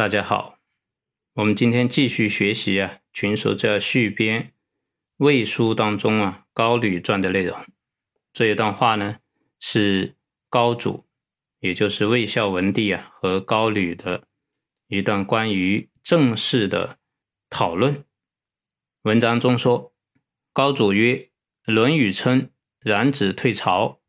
[0.00, 0.58] 大家好，
[1.34, 4.44] 我们今天继续学习啊《群书治要续编》
[5.18, 7.58] 魏书当中啊高吕传的内容。
[8.32, 9.18] 这一段话呢
[9.58, 10.16] 是
[10.48, 11.04] 高祖，
[11.58, 14.26] 也就是魏孝文帝啊和高吕的
[14.86, 16.98] 一段关于政事的
[17.50, 18.06] 讨论。
[19.02, 19.92] 文章中说。
[20.54, 21.28] 高祖曰
[21.70, 24.00] ：“《论语》称冉子退朝。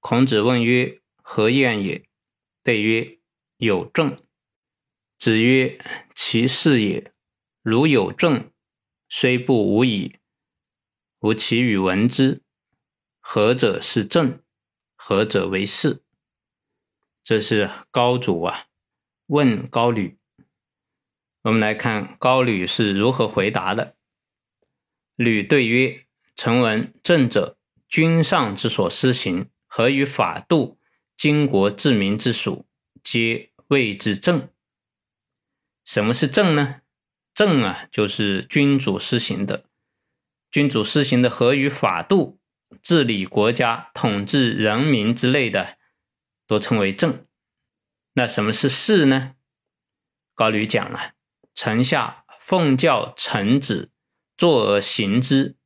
[0.00, 2.04] 孔子问曰：‘何晏也？’
[2.64, 3.20] 对曰
[3.58, 4.16] ：‘有政。’
[5.20, 5.78] 子曰
[6.16, 7.12] ：‘其事也。
[7.60, 8.50] 如有政，
[9.06, 10.16] 虽不无矣。
[11.18, 12.42] 吾其与闻之。
[13.20, 14.42] 何者是政？
[14.96, 16.02] 何者为事？’
[17.22, 18.64] 这是高祖啊
[19.26, 20.18] 问高吕。
[21.42, 23.98] 我们来看高吕是如何回答的。”
[25.16, 30.78] 吕对曰：“臣闻政者，君上之所施行，合于法度，
[31.14, 32.66] 经国治民之属，
[33.04, 34.48] 皆谓之政。
[35.90, 36.82] 什么是政呢？
[37.34, 39.64] 政啊，就是君主施行的，
[40.48, 42.38] 君主施行的合于法度，
[42.80, 45.78] 治理国家、统治人民之类的，
[46.46, 47.26] 都称为政。
[48.12, 49.34] 那什么是事呢？
[50.32, 51.14] 高吕讲了，
[51.56, 53.90] 臣下奉教臣子。”
[54.38, 55.56] 坐而行之，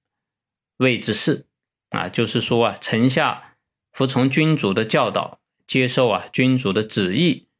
[0.79, 1.47] 谓之事
[1.91, 3.59] 啊，就是说啊，臣下
[3.93, 7.51] 服从君主的教导，接受啊君主的旨意，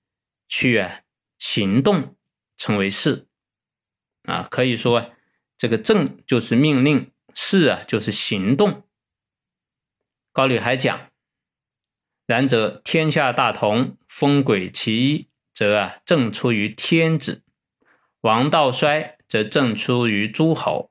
[0.49, 1.03] 去啊
[1.39, 2.17] 行动，
[2.57, 3.27] 称为事
[4.23, 4.47] 啊。
[4.51, 5.13] 可以说，
[5.57, 8.83] 这个政就是命令，事啊就是行动。
[10.33, 11.11] 高吕还讲，
[12.27, 17.43] 然则天下大同，风轨其一，则啊政出于天子；
[18.23, 20.91] 王道衰，则政出于诸侯。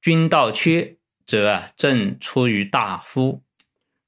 [0.00, 3.42] 君道缺，则啊政出于大夫，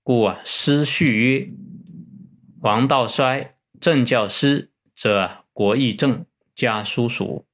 [0.03, 1.53] 故啊师序曰：
[2.61, 6.25] 王道衰，政教失，则国亦正，
[6.61, 7.47] 家叔属。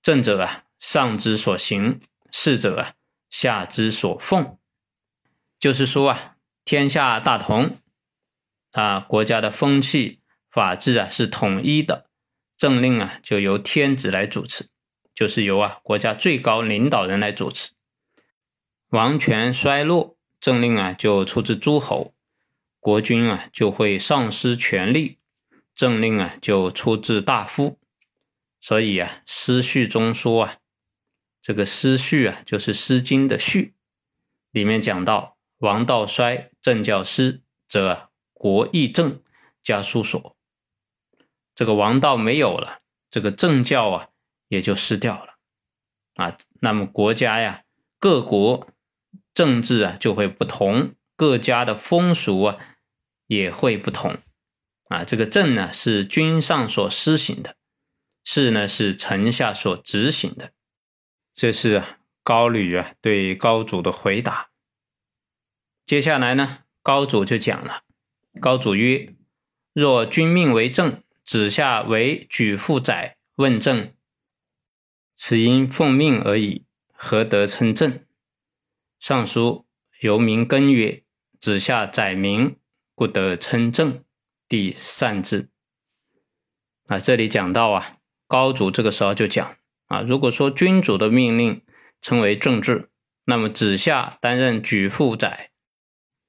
[0.00, 1.98] 政者啊上之所行，
[2.30, 2.92] 事者啊
[3.28, 4.56] 下之所奉。
[5.58, 7.76] 就是说啊，天下大同
[8.70, 12.06] 啊，国家的风气法治啊是统一的，
[12.56, 14.68] 政令啊就由天子来主持。
[15.12, 17.72] 就是由啊国家最高领导人来主持，
[18.90, 22.14] 王权衰落，政令啊就出自诸侯，
[22.78, 25.18] 国君啊就会丧失权力，
[25.74, 27.78] 政令啊就出自大夫。
[28.64, 30.56] 所以啊，诗序中说啊，
[31.42, 33.74] 这个诗序啊就是《诗经》的序，
[34.52, 39.20] 里面讲到王道衰，政教失，则国亦正，
[39.62, 40.34] 家书所。
[41.54, 42.78] 这个王道没有了，
[43.10, 44.08] 这个政教啊。
[44.48, 45.34] 也就失掉了
[46.14, 47.64] 啊，那么国家呀，
[47.98, 48.68] 各国
[49.32, 52.76] 政治啊就会不同，各家的风俗啊
[53.26, 54.16] 也会不同
[54.88, 55.02] 啊。
[55.02, 57.56] 这个政呢是君上所施行的，
[58.24, 60.52] 事呢是臣下所执行的。
[61.32, 61.84] 这是
[62.22, 64.50] 高吕啊对高祖的回答。
[65.84, 67.82] 接下来呢，高祖就讲了，
[68.40, 69.14] 高祖曰
[69.74, 73.92] ：“若君命为政，子夏为举父宰，问政。”
[75.14, 78.04] 此因奉命而已，何得称政？
[78.98, 79.66] 尚书
[80.00, 81.04] 由民耕曰
[81.38, 82.56] ：“子夏宰民，
[82.94, 84.02] 不得称政。”
[84.48, 85.50] 第善治。
[86.86, 87.96] 啊，这里讲到啊，
[88.26, 91.62] 高祖这个时候就讲啊，如果说君主的命令
[92.00, 92.90] 称为政治，
[93.24, 95.50] 那么子夏担任举父宰，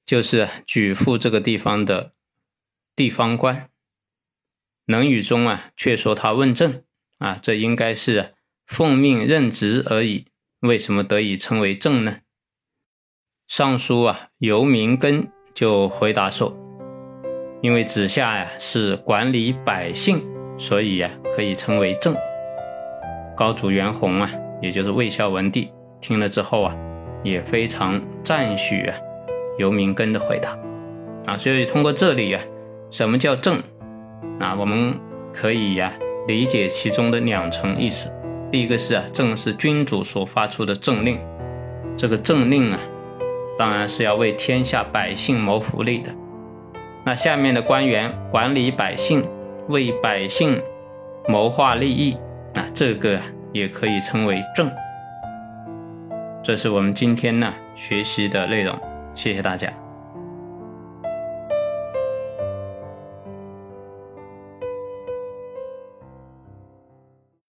[0.06, 2.14] 就是举父这个地方的
[2.96, 3.56] 地方官。
[4.86, 6.84] 《能语》中啊，却说他问政
[7.18, 8.34] 啊，这应该是。
[8.68, 10.26] 奉命任职而已，
[10.62, 12.22] 为什么得以称为政呢？
[13.48, 16.58] 尚书啊，游民根就回答说
[17.62, 20.20] ：“因为子夏呀是管理百姓，
[20.58, 22.16] 所以呀可以称为正。”
[23.36, 24.30] 高祖元宏啊，
[24.62, 25.70] 也就是魏孝文帝
[26.00, 26.76] 听了之后啊，
[27.22, 28.96] 也非常赞许啊
[29.58, 30.58] 游民根的回答
[31.26, 31.38] 啊。
[31.38, 32.40] 所以通过这里呀，
[32.90, 33.62] 什么叫正
[34.40, 34.56] 啊？
[34.58, 34.94] 我们
[35.34, 35.92] 可以呀
[36.28, 38.10] 理解其中的两层意思。
[38.50, 41.20] 第一个是啊，正是君主所发出的政令，
[41.98, 42.80] 这个政令啊，
[43.58, 46.10] 当然是要为天下百姓谋福利的。
[47.04, 49.28] 那下面的官员管理百姓，
[49.68, 50.62] 为百姓
[51.28, 52.18] 谋划利益，
[52.54, 53.20] 啊这个
[53.52, 54.72] 也可以称为政。
[56.44, 58.78] 这是我们今天呢学习的内容，
[59.14, 59.85] 谢谢大家。